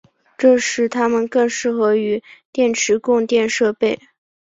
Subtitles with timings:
[0.35, 3.99] 这使它们更适合于电池供电设备。